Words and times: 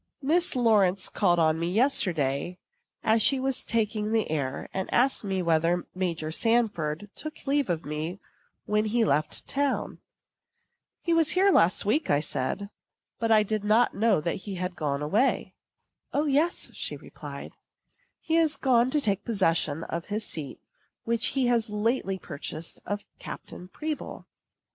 Miss 0.23 0.55
Lawrence 0.55 1.09
called 1.09 1.37
on 1.37 1.59
me 1.59 1.69
yesterday, 1.71 2.57
as 3.03 3.21
she 3.21 3.39
was 3.39 3.63
taking 3.63 4.11
the 4.11 4.31
air, 4.31 4.67
and 4.73 4.91
asked 4.91 5.23
me 5.23 5.43
whether 5.43 5.85
Major 5.93 6.31
Sanford 6.31 7.11
took 7.13 7.45
leave 7.45 7.69
of 7.69 7.85
me 7.85 8.19
when 8.65 8.85
he 8.85 9.05
left 9.05 9.47
town. 9.47 9.99
"He 11.01 11.13
was 11.13 11.29
here 11.37 11.51
last 11.51 11.85
week," 11.85 12.07
said 12.23 12.63
I, 12.63 12.69
"but 13.19 13.29
I 13.29 13.43
did 13.43 13.63
not 13.63 13.93
know 13.93 14.19
that 14.21 14.37
he 14.37 14.59
was 14.59 14.71
gone 14.73 15.03
away." 15.03 15.53
"O, 16.13 16.25
yes," 16.25 16.71
she 16.73 16.97
replied, 16.97 17.51
"he 18.19 18.37
is 18.37 18.57
gone 18.57 18.89
to 18.89 19.01
take 19.01 19.23
possession 19.23 19.83
of 19.83 20.05
his 20.05 20.25
seat 20.25 20.59
which 21.03 21.27
he 21.37 21.45
has 21.45 21.69
lately 21.69 22.17
purchased 22.17 22.79
of 22.87 23.05
Captain 23.19 23.67
Pribble. 23.67 24.25